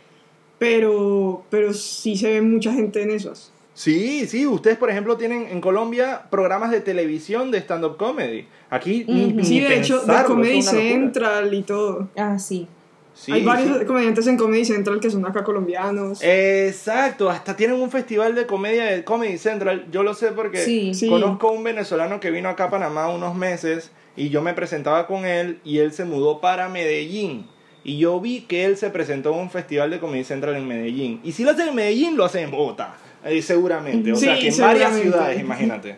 [0.58, 3.53] pero, pero sí se ve mucha gente en esas.
[3.74, 8.46] Sí, sí, ustedes por ejemplo tienen en Colombia programas de televisión de stand-up comedy.
[8.70, 10.62] Aquí ni Sí, de hecho, de Comedy.
[10.62, 12.08] Central y todo.
[12.16, 12.68] Ah, sí.
[13.14, 13.84] Sí, Hay varios sí.
[13.84, 16.18] comediantes en Comedy Central que son acá colombianos.
[16.22, 19.86] Exacto, hasta tienen un festival de comedia de Comedy Central.
[19.92, 20.94] Yo lo sé porque Sí.
[20.94, 21.08] Sí.
[21.08, 25.06] conozco a un venezolano que vino acá a Panamá unos meses y yo me presentaba
[25.06, 27.46] con él y él se mudó para Medellín.
[27.84, 31.20] Y yo vi que él se presentó en un festival de Comedy Central en Medellín.
[31.22, 32.96] Y si lo hacen en Medellín, lo hacen en Bogotá.
[33.42, 34.12] Seguramente.
[34.12, 35.96] O Sí, sea, que en varias ciudades, imagínate.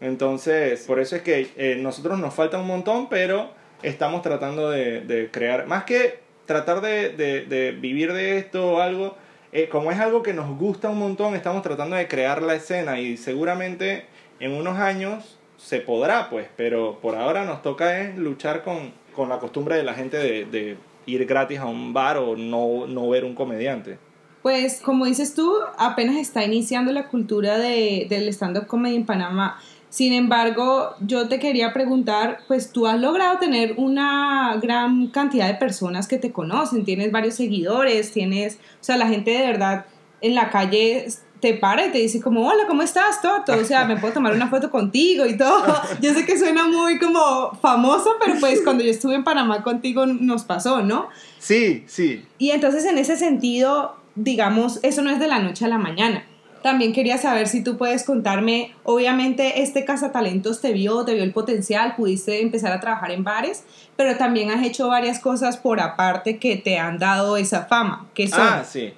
[0.00, 3.50] Entonces, por eso es que eh, nosotros nos falta un montón, pero
[3.82, 8.80] estamos tratando de, de crear, más que tratar de, de- de vivir de esto o
[8.80, 9.16] algo,
[9.52, 13.00] eh, como es algo que nos gusta un montón, estamos tratando de crear la escena
[13.00, 14.04] y seguramente
[14.40, 19.28] en unos años se podrá, pues, pero por ahora nos toca es luchar con, con
[19.28, 23.08] la costumbre de la gente de, de ir gratis a un bar o no, no
[23.08, 23.98] ver un comediante.
[24.48, 29.60] Pues como dices tú, apenas está iniciando la cultura de, del stand-up comedy en Panamá.
[29.90, 35.56] Sin embargo, yo te quería preguntar, pues tú has logrado tener una gran cantidad de
[35.56, 39.84] personas que te conocen, tienes varios seguidores, tienes, o sea, la gente de verdad
[40.22, 41.08] en la calle
[41.40, 43.52] te para y te dice como, hola, ¿cómo estás, Toto?
[43.52, 45.62] O sea, me puedo tomar una foto contigo y todo.
[46.00, 50.06] Yo sé que suena muy como famoso, pero pues cuando yo estuve en Panamá contigo
[50.06, 51.08] nos pasó, ¿no?
[51.38, 52.24] Sí, sí.
[52.38, 56.24] Y entonces en ese sentido, digamos, eso no es de la noche a la mañana.
[56.62, 61.32] También quería saber si tú puedes contarme, obviamente este cazatalentos te vio, te vio el
[61.32, 63.64] potencial, pudiste empezar a trabajar en bares,
[63.96, 68.08] pero también has hecho varias cosas por aparte que te han dado esa fama.
[68.12, 68.40] ¿Qué son?
[68.40, 68.92] Ah, sí.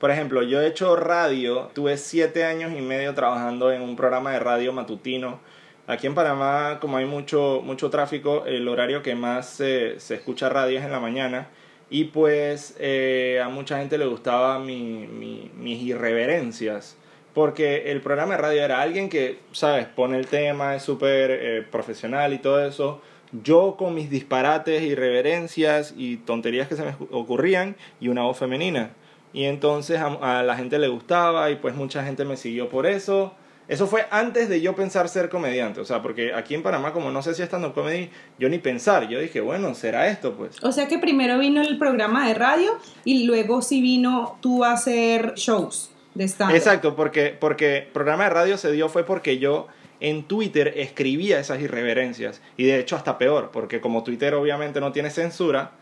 [0.00, 4.32] Por ejemplo, yo he hecho radio, tuve siete años y medio trabajando en un programa
[4.32, 5.38] de radio matutino.
[5.86, 10.48] Aquí en Panamá, como hay mucho, mucho tráfico, el horario que más se, se escucha
[10.48, 11.48] radio es en la mañana.
[11.94, 16.96] Y pues eh, a mucha gente le gustaba mi, mi- mis irreverencias.
[17.34, 19.86] Porque el programa de radio era alguien que, ¿sabes?
[19.86, 23.00] Pone el tema, es súper eh, profesional y todo eso.
[23.44, 28.90] Yo con mis disparates, irreverencias y tonterías que se me ocurrían y una voz femenina.
[29.32, 33.34] Y entonces a la gente le gustaba y pues mucha gente me siguió por eso.
[33.66, 35.80] Eso fue antes de yo pensar ser comediante.
[35.80, 39.08] O sea, porque aquí en Panamá, como no sé si estando comedy, yo ni pensar.
[39.08, 40.62] Yo dije, bueno, será esto pues.
[40.62, 44.72] O sea que primero vino el programa de radio y luego sí vino tú a
[44.72, 49.66] hacer shows de stand Exacto, porque, porque programa de radio se dio fue porque yo
[50.00, 52.42] en Twitter escribía esas irreverencias.
[52.58, 55.72] Y de hecho hasta peor, porque como Twitter obviamente no tiene censura,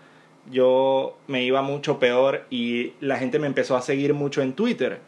[0.50, 5.00] yo me iba mucho peor y la gente me empezó a seguir mucho en Twitter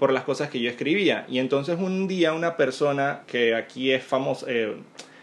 [0.00, 1.26] por las cosas que yo escribía.
[1.28, 4.74] Y entonces un día una persona que aquí es famosa, eh,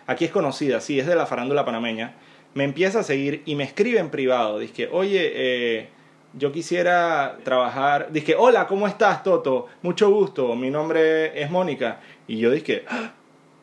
[0.05, 2.13] aquí es conocida, sí, es de la farándula panameña,
[2.53, 5.89] me empieza a seguir y me escribe en privado, dice, oye, eh,
[6.33, 9.65] yo quisiera trabajar, dije, hola, ¿cómo estás, Toto?
[9.81, 11.99] Mucho gusto, mi nombre es Mónica.
[12.27, 13.13] Y yo dije, ¡Ah!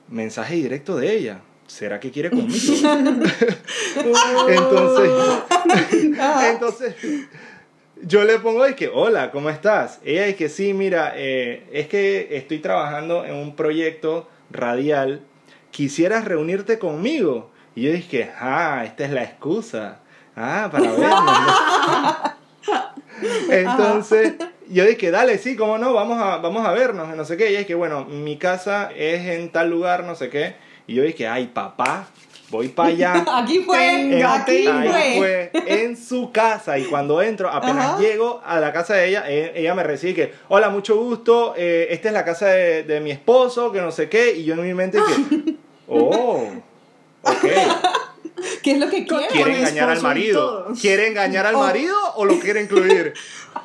[0.09, 1.43] mensaje directo de ella.
[1.69, 2.75] ¿Será que quiere conmigo?
[4.49, 5.11] entonces,
[6.51, 6.97] entonces,
[8.07, 10.01] yo le pongo, que hola, ¿cómo estás?
[10.05, 15.23] Ella dice, sí, mira, eh, es que estoy trabajando en un proyecto radial,
[15.71, 17.51] ¿quisieras reunirte conmigo?
[17.75, 20.01] Y yo dije, ah, esta es la excusa.
[20.37, 22.35] Ah, para vernos.
[23.51, 24.35] Entonces,
[24.69, 27.53] yo dije, dale, sí, cómo no, vamos a, vamos a vernos, no sé qué.
[27.53, 30.57] Y es que, bueno, mi casa es en tal lugar, no sé qué.
[30.87, 32.09] Y yo dije, ay, papá,
[32.55, 33.25] voy para allá.
[33.39, 34.69] Aquí fue, aquí
[35.19, 35.51] fue.
[35.67, 36.79] En su casa.
[36.79, 40.35] Y cuando entro, apenas llego a la casa de ella, e, ella, me recibe que,
[40.49, 44.09] hola, mucho gusto, eh, esta es la casa de, de, mi esposo, que no sé
[44.09, 44.37] qué.
[44.37, 45.57] Y yo en mi mente que,
[45.89, 46.49] oh,
[47.23, 47.45] ok.
[48.63, 49.27] ¿Qué es lo que quiere?
[49.29, 50.67] ¿Quiere engañar al marido?
[50.81, 51.61] ¿Quiere engañar al oh.
[51.61, 53.15] marido o lo quiere incluir?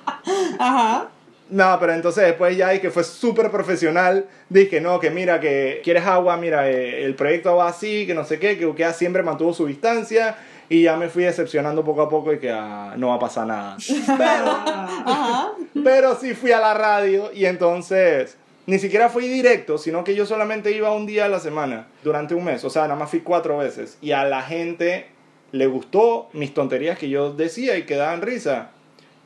[0.60, 1.10] Ajá.
[1.50, 5.82] No, pero entonces después ya y que fue súper profesional, dije, no, que mira, que
[5.84, 9.24] quieres agua, mira, eh, el proyecto va así, que no sé qué, que Ukea siempre
[9.24, 10.36] mantuvo su distancia
[10.70, 13.48] y ya me fui decepcionando poco a poco y que ah, no va a pasar
[13.48, 13.78] nada.
[14.18, 20.14] Pero, pero sí fui a la radio y entonces ni siquiera fui directo, sino que
[20.14, 22.64] yo solamente iba un día a la semana durante un mes.
[22.64, 23.98] O sea, nada más fui cuatro veces.
[24.00, 25.08] Y a la gente
[25.52, 28.70] le gustó mis tonterías que yo decía y que daban risa.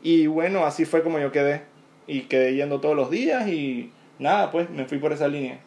[0.01, 1.72] Y bueno, así fue como yo quedé.
[2.07, 5.59] Y quedé yendo todos los días y nada, pues me fui por esa línea.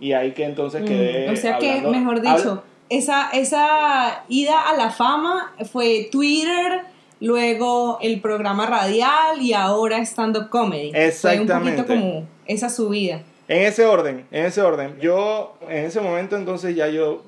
[0.00, 1.30] Y ahí que entonces mm, quedé.
[1.30, 6.82] o sea que, mejor dicho, esa, esa ida a la fama fue Twitter
[7.20, 10.92] luego el programa radial y ahora stand-up comedy.
[10.94, 11.52] Exactamente.
[11.52, 13.22] Fue un poquito como esa subida.
[13.48, 14.98] En ese orden, en ese orden.
[15.00, 17.22] Yo, en ese momento entonces ya yo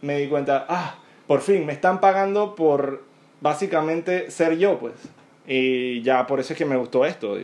[0.00, 3.02] me di cuenta, ah, por fin, me están pagando por
[3.40, 4.94] básicamente ser yo, pues.
[5.46, 7.36] Y ya por eso es que me gustó esto.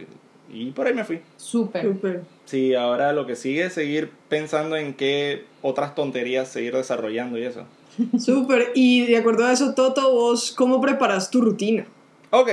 [0.48, 1.20] Y por ahí me fui.
[1.36, 2.22] Súper.
[2.44, 7.44] Sí, ahora lo que sigue es seguir pensando en qué otras tonterías seguir desarrollando y
[7.44, 7.64] eso.
[8.18, 8.72] Súper.
[8.74, 11.86] Y de acuerdo a eso, Toto, vos, ¿cómo preparas tu rutina?
[12.30, 12.50] Ok,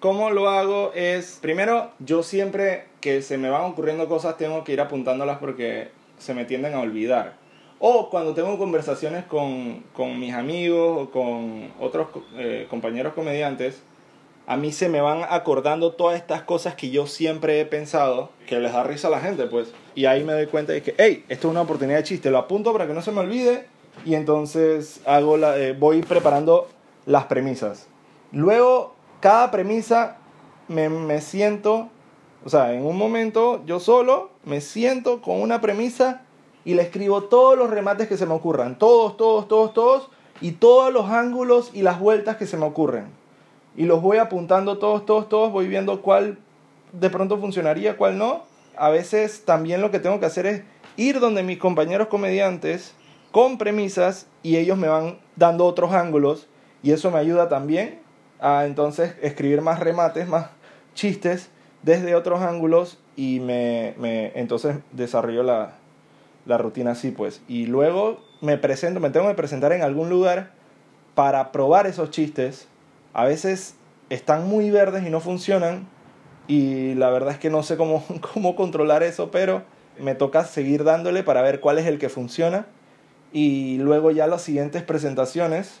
[0.00, 0.92] ¿cómo lo hago?
[0.94, 5.88] Es, primero, yo siempre que se me van ocurriendo cosas tengo que ir apuntándolas porque
[6.18, 7.36] se me tienden a olvidar.
[7.78, 13.82] O cuando tengo conversaciones con, con mis amigos o con otros eh, compañeros comediantes,
[14.46, 18.60] a mí se me van acordando todas estas cosas que yo siempre he pensado, que
[18.60, 19.72] les da risa a la gente, pues.
[19.94, 22.38] Y ahí me doy cuenta de que, hey, esto es una oportunidad de chiste, lo
[22.38, 23.66] apunto para que no se me olvide
[24.04, 26.68] y entonces hago la, eh, voy preparando
[27.06, 27.88] las premisas.
[28.30, 30.18] Luego, cada premisa
[30.68, 31.88] me, me siento,
[32.44, 36.22] o sea, en un momento yo solo me siento con una premisa
[36.64, 40.52] y le escribo todos los remates que se me ocurran, todos, todos, todos, todos, y
[40.52, 43.06] todos los ángulos y las vueltas que se me ocurren.
[43.76, 46.38] Y los voy apuntando todos, todos, todos, voy viendo cuál
[46.92, 48.44] de pronto funcionaría, cuál no.
[48.76, 50.62] A veces también lo que tengo que hacer es
[50.96, 52.94] ir donde mis compañeros comediantes
[53.30, 56.48] con premisas y ellos me van dando otros ángulos
[56.82, 58.00] y eso me ayuda también
[58.40, 60.48] a entonces escribir más remates, más
[60.94, 61.50] chistes
[61.82, 65.74] desde otros ángulos y me, me entonces desarrollo la,
[66.46, 67.42] la rutina así pues.
[67.48, 70.52] Y luego me presento, me tengo que presentar en algún lugar
[71.14, 72.68] para probar esos chistes.
[73.16, 73.76] A veces
[74.10, 75.88] están muy verdes y no funcionan
[76.48, 79.62] y la verdad es que no sé cómo, cómo controlar eso, pero
[79.98, 82.66] me toca seguir dándole para ver cuál es el que funciona
[83.32, 85.80] y luego ya las siguientes presentaciones,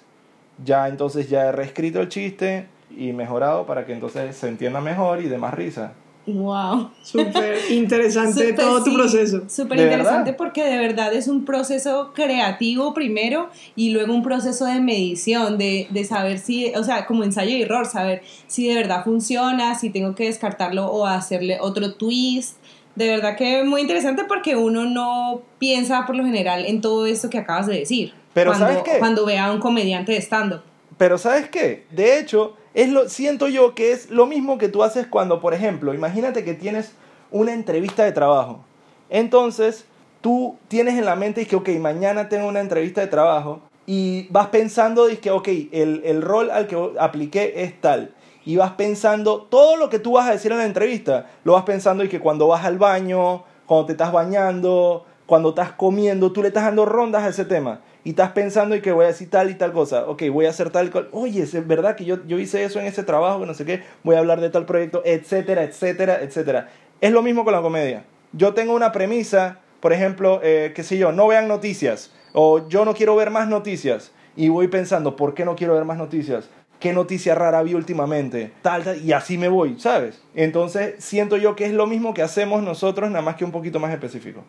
[0.64, 5.20] ya entonces ya he reescrito el chiste y mejorado para que entonces se entienda mejor
[5.20, 5.92] y de más risa.
[6.26, 6.90] Wow.
[7.02, 9.44] Súper interesante todo tu proceso.
[9.48, 14.80] Súper interesante porque de verdad es un proceso creativo primero y luego un proceso de
[14.80, 19.04] medición, de, de, saber si, o sea, como ensayo y error, saber si de verdad
[19.04, 22.56] funciona, si tengo que descartarlo o hacerle otro twist
[22.96, 27.06] de verdad que es muy interesante porque uno no piensa por lo general en todo
[27.06, 28.14] esto que acabas de decir.
[28.32, 28.98] Pero cuando, ¿sabes qué?
[28.98, 30.62] Cuando ve a un comediante de stand-up.
[30.96, 31.84] Pero ¿sabes qué?
[31.90, 35.54] De hecho, es lo, siento yo que es lo mismo que tú haces cuando, por
[35.54, 36.92] ejemplo, imagínate que tienes
[37.30, 38.60] una entrevista de trabajo.
[39.08, 39.86] Entonces,
[40.20, 44.28] tú tienes en la mente y que, ok, mañana tengo una entrevista de trabajo y
[44.28, 49.40] vas pensando, que, ok, el, el rol al que apliqué es tal y vas pensando
[49.40, 52.20] todo lo que tú vas a decir en la entrevista, lo vas pensando y que
[52.20, 56.84] cuando vas al baño, cuando te estás bañando, cuando estás comiendo, tú le estás dando
[56.84, 59.72] rondas a ese tema y estás pensando y que voy a decir tal y tal
[59.72, 62.78] cosa, ok, voy a hacer tal, cual, oye, es verdad que yo, yo hice eso
[62.78, 66.20] en ese trabajo, que no sé qué, voy a hablar de tal proyecto, etcétera, etcétera,
[66.22, 66.68] etcétera.
[67.00, 68.04] Es lo mismo con la comedia.
[68.30, 72.12] Yo tengo una premisa, por ejemplo, eh, qué sé yo, no vean noticias.
[72.32, 74.12] O yo no quiero ver más noticias.
[74.36, 76.48] Y voy pensando, ¿por qué no quiero ver más noticias?
[76.78, 78.52] ¿Qué noticia rara vi últimamente?
[78.62, 80.22] Tal, tal, y así me voy, ¿sabes?
[80.36, 83.80] Entonces siento yo que es lo mismo que hacemos nosotros, nada más que un poquito
[83.80, 84.44] más específico.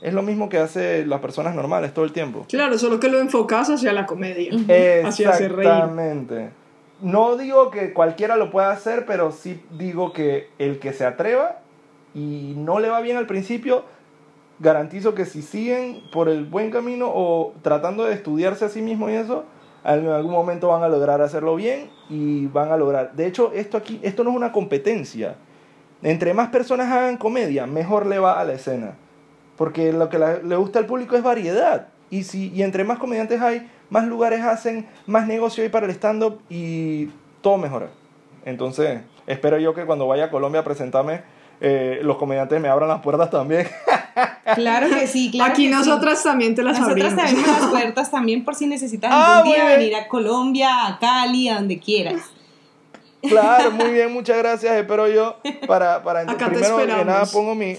[0.00, 2.46] Es lo mismo que hacen las personas normales todo el tiempo.
[2.48, 4.52] Claro, solo que lo enfocas hacia la comedia.
[5.04, 5.68] Hacia hacer reír.
[5.68, 6.50] Exactamente.
[7.00, 11.60] No digo que cualquiera lo pueda hacer, pero sí digo que el que se atreva
[12.14, 13.84] y no le va bien al principio,
[14.58, 19.08] garantizo que si siguen por el buen camino o tratando de estudiarse a sí mismo
[19.08, 19.44] y eso,
[19.84, 23.12] en algún momento van a lograr hacerlo bien y van a lograr.
[23.14, 25.36] De hecho, esto aquí, esto no es una competencia.
[26.02, 28.94] Entre más personas hagan comedia, mejor le va a la escena.
[29.58, 31.88] Porque lo que la- le gusta al público es variedad.
[32.10, 35.92] Y, si, y entre más comediantes hay, más lugares hacen, más negocio hay para el
[35.92, 37.08] stand-up y
[37.42, 37.88] todo mejora.
[38.46, 41.20] Entonces, espero yo que cuando vaya a Colombia a presentarme,
[41.60, 43.68] eh, los comediantes me abran las puertas también.
[44.54, 45.74] Claro que sí, claro Aquí que sí.
[45.78, 47.14] nosotras también te las Nosotras abrimos.
[47.32, 49.78] te abrimos las puertas también por si necesitas Ah, algún día bien.
[49.78, 52.22] venir a Colombia, a Cali, a donde quieras.
[53.22, 54.74] Claro, muy bien, muchas gracias.
[54.74, 57.06] Espero yo para, para Acá te primero que esperamos.
[57.06, 57.76] nada pongo mi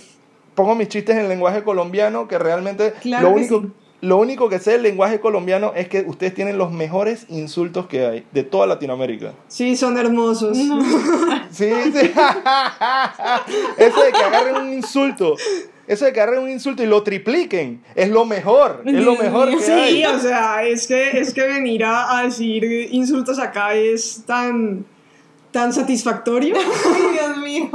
[0.60, 3.68] pongo mis chistes en lenguaje colombiano que realmente Claro lo que único sí.
[4.02, 8.06] lo único que sé del lenguaje colombiano es que ustedes tienen los mejores insultos que
[8.06, 9.34] hay de toda Latinoamérica.
[9.48, 10.58] Sí, son hermosos.
[11.52, 12.12] Sí, sí.
[13.78, 15.36] Eso de que agarren un insulto,
[15.88, 19.50] eso de que agarren un insulto y lo tripliquen, es lo mejor, es lo mejor
[19.50, 20.06] que Sí, hay.
[20.06, 24.86] o sea, es que, es que venir a, a decir insultos acá es tan,
[25.52, 26.56] tan satisfactorio.
[26.86, 27.70] Ay, Dios mío.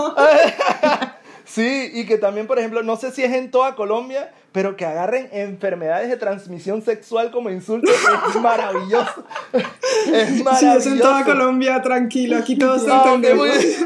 [1.55, 4.85] Sí, y que también, por ejemplo, no sé si es en toda Colombia, pero que
[4.87, 9.25] agarren enfermedades de transmisión sexual como insulto es maravilloso.
[10.13, 10.79] Es Sí, maravilloso.
[10.79, 13.47] es en toda Colombia, tranquilo, aquí todos ok, entendemos.
[13.47, 13.77] muy.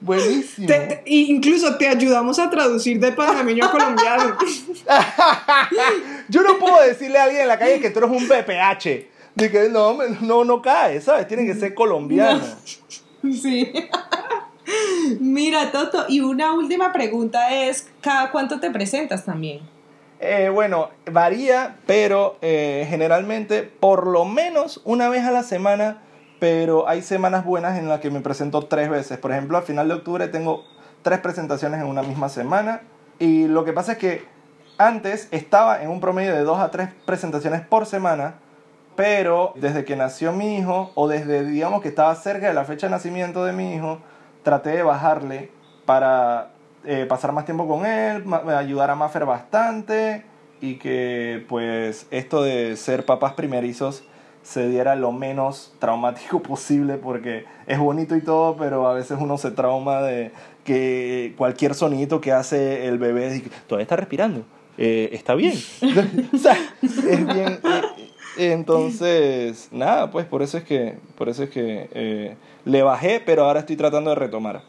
[0.00, 0.66] Buenísimo.
[0.66, 4.36] Te- incluso te ayudamos a traducir de panameño a colombiano.
[6.28, 9.10] Yo no puedo decirle a alguien en la calle que tú eres un BPH.
[9.34, 11.26] De que no, no, no cae, ¿sabes?
[11.26, 12.42] Tiene que ser colombiano.
[13.22, 13.72] Sí.
[15.20, 19.60] Mira, Toto, y una última pregunta es, ¿cada cuánto te presentas también?
[20.20, 25.98] Eh, bueno, varía, pero eh, generalmente por lo menos una vez a la semana,
[26.38, 29.18] pero hay semanas buenas en las que me presento tres veces.
[29.18, 30.64] Por ejemplo, a final de octubre tengo
[31.02, 32.82] tres presentaciones en una misma semana.
[33.18, 34.24] Y lo que pasa es que
[34.78, 38.36] antes estaba en un promedio de dos a tres presentaciones por semana,
[38.96, 42.86] pero desde que nació mi hijo, o desde, digamos, que estaba cerca de la fecha
[42.86, 43.98] de nacimiento de mi hijo,
[44.42, 45.50] traté de bajarle
[45.86, 46.50] para
[46.84, 48.24] eh, pasar más tiempo con él,
[48.56, 50.24] ayudar a Maffer bastante
[50.60, 54.04] y que pues esto de ser papás primerizos
[54.42, 59.38] se diera lo menos traumático posible porque es bonito y todo, pero a veces uno
[59.38, 60.32] se trauma de
[60.64, 64.44] que cualquier sonidito que hace el bebé, todavía está respirando,
[64.78, 65.54] eh, está bien.
[66.32, 67.60] o sea, es bien...
[68.36, 73.44] entonces, nada, pues por eso es que, por eso es que eh, le bajé, pero
[73.44, 74.62] ahora estoy tratando de retomar.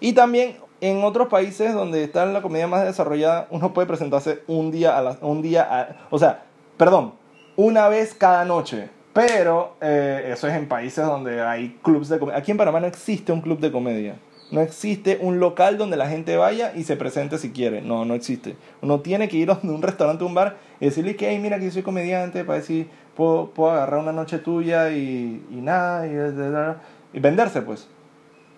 [0.00, 4.70] Y también en otros países donde está la comedia más desarrollada, uno puede presentarse un
[4.70, 6.44] día a la, un día a- o sea,
[6.76, 7.14] perdón,
[7.56, 8.88] una vez cada noche.
[9.12, 12.38] Pero eh, eso es en países donde hay clubs de comedia.
[12.38, 14.14] Aquí en Panamá no existe un club de comedia.
[14.52, 17.82] No existe un local donde la gente vaya y se presente si quiere.
[17.82, 18.56] No, no existe.
[18.82, 21.66] Uno tiene que ir a un restaurante, un bar y decirle que, hey, mira que
[21.66, 27.16] yo soy comediante, para decir, puedo, puedo agarrar una noche tuya y, y nada, y,
[27.16, 27.88] y venderse pues.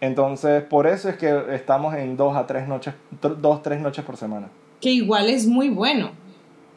[0.00, 4.16] Entonces, por eso es que estamos en dos a tres noches, dos, tres noches por
[4.16, 4.48] semana.
[4.80, 6.10] Que igual es muy bueno.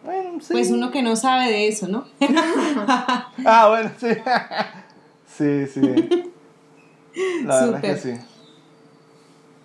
[0.03, 0.53] Bueno, sí.
[0.53, 2.05] Pues uno que no sabe de eso, ¿no?
[3.45, 4.07] Ah, bueno, sí.
[5.25, 6.33] sí, sí.
[7.45, 8.21] La verdad es que sí.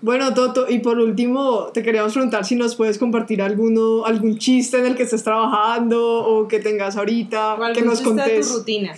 [0.03, 4.79] Bueno, Toto, y por último, te queríamos preguntar si nos puedes compartir alguno, algún chiste
[4.79, 8.25] en el que estés trabajando o que tengas ahorita, ¿Cuál que nos chiste de tu
[8.31, 8.53] contes.
[8.55, 8.95] rutina?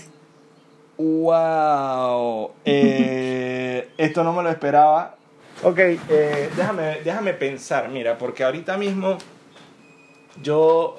[0.99, 2.53] Wow.
[2.65, 5.17] Eh, esto no me lo esperaba.
[5.65, 9.19] Ok, eh, déjame, déjame pensar, mira, porque ahorita mismo
[10.43, 10.97] yo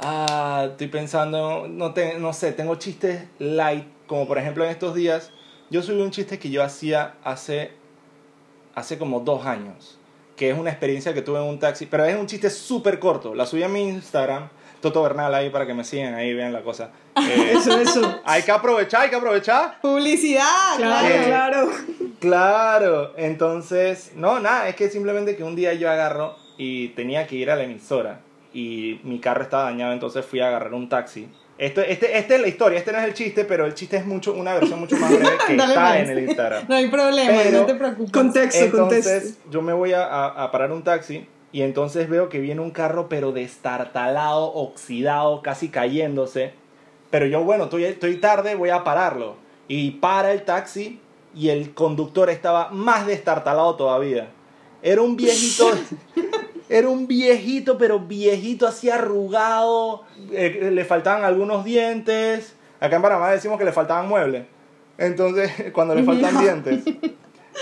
[0.00, 4.94] ah, estoy pensando, no, te- no sé, tengo chistes light, como por ejemplo en estos
[4.94, 5.30] días,
[5.70, 7.72] yo subí un chiste que yo hacía hace,
[8.74, 9.98] hace como dos años,
[10.36, 13.34] que es una experiencia que tuve en un taxi, pero es un chiste súper corto,
[13.34, 14.48] la subí a mi Instagram,
[14.80, 16.90] Toto Bernal ahí para que me sigan ahí, vean la cosa.
[17.16, 18.20] Eh, Eso, eso.
[18.24, 19.80] hay que aprovechar, hay que aprovechar.
[19.80, 21.68] Publicidad, Claro, Eh, claro.
[22.20, 27.36] Claro, entonces, no, nada, es que simplemente que un día yo agarro y tenía que
[27.36, 28.20] ir a la emisora
[28.52, 31.28] y mi carro estaba dañado, entonces fui a agarrar un taxi.
[31.56, 34.04] Esto, este, esta es la historia, este no es el chiste, pero el chiste es
[34.06, 36.00] mucho, una versión mucho más breve que Dale, está pues.
[36.00, 36.64] en el Instagram.
[36.68, 38.10] No hay problema, Pero- no te preocupes.
[38.12, 39.50] Contexto, Entonces contexto.
[39.50, 42.72] yo me voy a, a- a parar un taxi y entonces veo que viene un
[42.72, 46.52] carro pero destartalado, oxidado, casi cayéndose.
[47.10, 49.36] Pero yo, bueno, estoy, estoy tarde, voy a pararlo.
[49.68, 50.98] Y para el taxi
[51.36, 54.28] y el conductor estaba más destartalado todavía.
[54.82, 55.70] Era un viejito,
[56.68, 62.54] era un viejito, pero viejito así arrugado, eh, le faltaban algunos dientes.
[62.80, 64.46] Acá en Panamá decimos que le faltaban muebles.
[64.98, 66.82] Entonces, cuando le faltan dientes.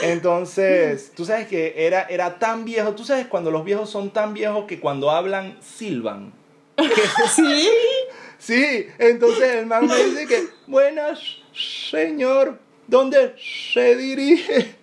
[0.03, 4.35] Entonces, tú sabes que era, era tan viejo, tú sabes cuando los viejos son tan
[4.35, 6.33] viejos que cuando hablan silban.
[7.35, 7.69] ¿Sí?
[8.39, 11.21] Sí, entonces el man me dice que, buenas,
[11.55, 13.37] señor, ¿dónde
[13.73, 14.75] se dirige?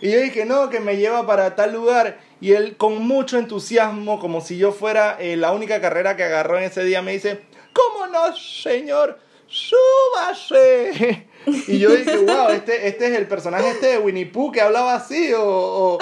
[0.00, 2.20] Y yo dije, no, que me lleva para tal lugar.
[2.40, 6.58] Y él con mucho entusiasmo, como si yo fuera eh, la única carrera que agarró
[6.58, 9.18] en ese día, me dice, ¿cómo no, señor?
[9.46, 11.26] ¡Súbase!
[11.66, 14.94] Y yo dije, wow, este, este es el personaje este de Winnie Pooh que hablaba
[14.94, 15.98] así, o, o?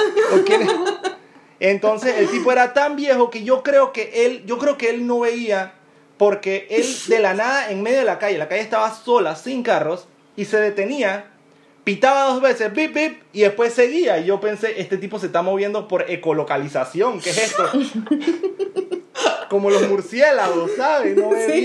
[1.60, 5.06] Entonces el tipo era tan viejo que yo creo que él, yo creo que él
[5.06, 5.74] no veía
[6.18, 9.62] porque él de la nada en medio de la calle, la calle estaba sola, sin
[9.62, 11.30] carros, y se detenía,
[11.88, 14.18] pitaba dos veces, bip, bip, y después seguía.
[14.18, 17.64] Y yo pensé, este tipo se está moviendo por ecolocalización, ¿qué es esto?
[19.48, 21.16] Como los murciélagos, ¿sabes?
[21.16, 21.60] No ve Sí.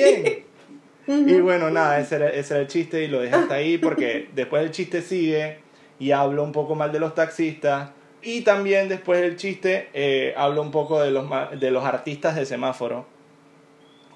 [1.07, 1.27] bien.
[1.27, 4.29] Y bueno, nada, ese era, ese era el chiste y lo dejé hasta ahí porque
[4.33, 5.57] después el chiste sigue
[5.99, 7.89] y hablo un poco mal de los taxistas.
[8.21, 11.25] Y también después del chiste eh, hablo un poco de los,
[11.59, 13.05] de los artistas de semáforo,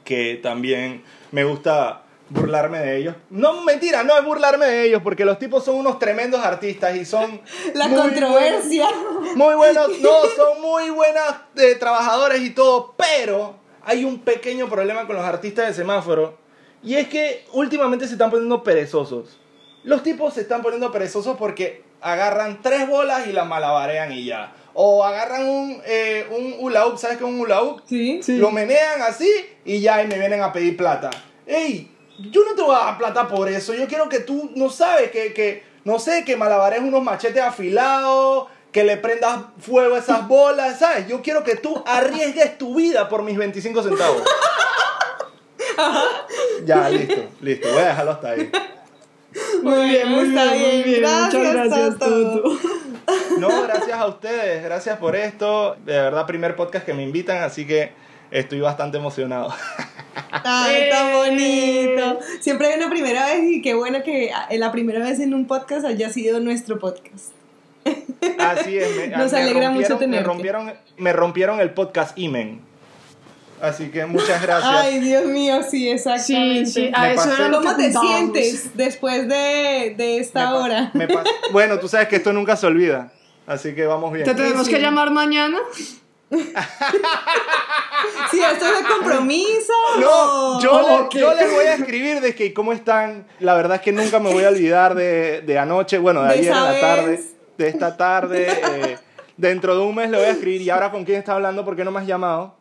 [0.05, 1.03] que también
[1.33, 3.15] me gusta burlarme de ellos.
[3.29, 7.05] No, mentira, no es burlarme de ellos, porque los tipos son unos tremendos artistas y
[7.05, 7.41] son...
[7.73, 8.85] La muy controversia.
[8.85, 14.69] buenos- muy buenos, no, son muy buenas eh, trabajadores y todo, pero hay un pequeño
[14.69, 16.37] problema con los artistas de semáforo,
[16.83, 19.39] y es que últimamente se están poniendo perezosos.
[19.83, 24.53] Los tipos se están poniendo perezosos porque agarran tres bolas y las malabarean y ya.
[24.73, 27.81] O agarran un, eh, un hula hoop, ¿sabes qué es un hula hoop?
[27.87, 28.21] Sí.
[28.37, 29.27] Lo menean así
[29.65, 31.09] y ya y me vienen a pedir plata.
[31.47, 31.91] ¡Ey!
[32.17, 33.73] Yo no te voy a dar plata por eso.
[33.73, 38.47] Yo quiero que tú, no sabes, que, que no sé, que malabares unos machetes afilados,
[38.71, 41.07] que le prendas fuego a esas bolas, ¿sabes?
[41.07, 44.23] Yo quiero que tú arriesgues tu vida por mis 25 centavos.
[46.65, 47.69] ya, listo, listo.
[47.69, 48.51] Voy a dejarlo hasta ahí.
[49.61, 51.01] Muy bien, muy Está bien, muy bien.
[51.01, 51.99] Gracias, Muchas gracias.
[51.99, 52.59] Toto.
[53.39, 55.75] No, gracias a ustedes, gracias por esto.
[55.85, 57.91] De verdad, primer podcast que me invitan, así que
[58.31, 59.53] estoy bastante emocionado.
[60.31, 62.19] Ay, tan bonito.
[62.39, 65.45] Siempre hay una primera vez y qué bueno que ah, la primera vez en un
[65.47, 67.33] podcast haya sido nuestro podcast.
[68.39, 72.61] Así es, me, Nos me alegra mucho rompieron, me rompieron, me rompieron el podcast Imen.
[73.61, 74.71] Así que muchas gracias.
[74.71, 76.65] Ay, Dios mío, sí, exactamente.
[76.67, 80.91] Sí, sí, a eso lo ¿Cómo te sientes después de, de esta Me hora?
[81.51, 83.11] bueno, tú sabes que esto nunca se olvida.
[83.47, 84.25] Así que vamos bien.
[84.25, 84.73] ¿Te tenemos Sí.
[84.73, 85.57] que llamar mañana?
[88.31, 89.73] Sí, esto es de compromiso.
[89.99, 93.25] No, yo, le- yo les voy a escribir de que cómo están.
[93.39, 96.33] La verdad es que nunca me voy a olvidar de, de anoche, bueno, de, De
[96.35, 97.23] ayer en la tarde,
[97.57, 98.47] de esta tarde.
[98.49, 98.97] eh,
[99.37, 101.75] dentro de un mes le voy a escribir y ahora con quién está hablando, ¿por
[101.75, 102.56] qué no me has llamado?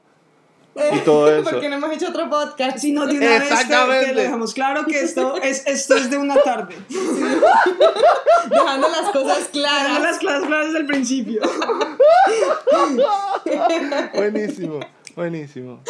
[0.93, 1.51] Y todo eso.
[1.51, 2.79] Porque no hemos hecho otro podcast.
[2.79, 4.07] Si no, de una vez te, Exactamente.
[4.07, 6.77] te lo dejamos claro que esto es, esto es de una tarde.
[8.51, 10.03] Dejando las cosas claras.
[10.03, 11.41] las clases clases del principio.
[14.15, 14.81] Buenísimo,
[15.15, 15.81] buenísimo.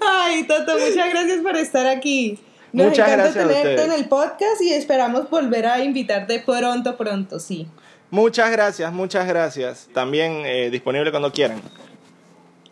[0.00, 2.38] Ay, Toto, muchas gracias por estar aquí.
[2.72, 3.86] Nos Muchas encanta gracias a tenerte ustedes.
[3.94, 7.66] en el podcast y esperamos volver a invitarte pronto, pronto, sí.
[8.10, 9.88] Muchas gracias, muchas gracias.
[9.94, 11.60] También eh, disponible cuando quieran.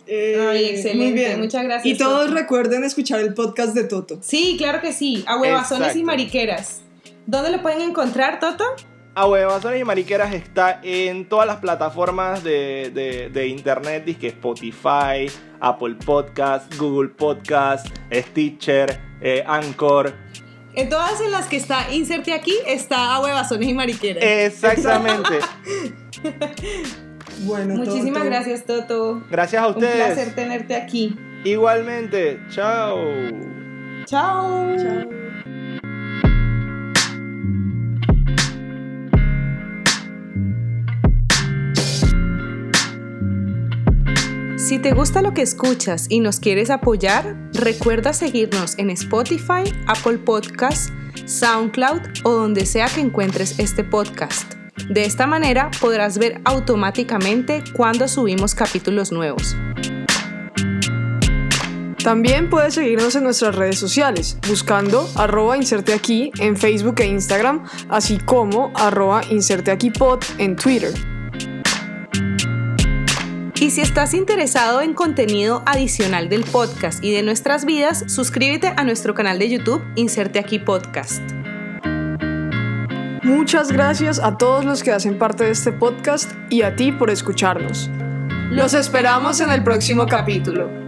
[0.07, 1.41] Eh, Ay, excelente, muy bien.
[1.41, 2.35] muchas gracias, Y todos Toto.
[2.35, 4.19] recuerden escuchar el podcast de Toto.
[4.21, 5.25] Sí, claro que sí.
[5.27, 6.83] A huevazones y mariqueras.
[7.27, 8.65] ¿Dónde lo pueden encontrar, Toto?
[9.17, 15.31] A Huevazones y Mariqueras está en todas las plataformas de, de, de internet, disque Spotify,
[15.61, 20.13] Apple Podcast, Google Podcast, Stitcher, eh, Anchor.
[20.75, 24.25] En todas en las que está inserte aquí está a huevazones y mariqueras.
[24.25, 25.39] Exactamente.
[27.43, 28.25] Bueno, Muchísimas Toto.
[28.25, 29.23] gracias, Toto.
[29.31, 30.35] Gracias a Un placer ustedes.
[30.35, 31.17] tenerte aquí.
[31.45, 32.41] Igualmente.
[32.51, 32.99] Chao.
[34.07, 34.75] Chao.
[44.57, 50.19] Si te gusta lo que escuchas y nos quieres apoyar, recuerda seguirnos en Spotify, Apple
[50.19, 50.93] Podcasts,
[51.27, 54.55] SoundCloud o donde sea que encuentres este podcast.
[54.89, 59.57] De esta manera podrás ver automáticamente cuando subimos capítulos nuevos.
[62.05, 67.65] También puedes seguirnos en nuestras redes sociales, buscando arroba inserte aquí en Facebook e Instagram,
[67.89, 70.93] así como arroba inserte aquí pod en Twitter.
[73.59, 78.85] Y si estás interesado en contenido adicional del podcast y de nuestras vidas, suscríbete a
[78.85, 81.23] nuestro canal de YouTube Inserte aquí Podcast.
[83.25, 87.09] Muchas gracias a todos los que hacen parte de este podcast y a ti por
[87.09, 87.89] escucharnos.
[88.51, 90.84] Los esperamos en el próximo capítulo.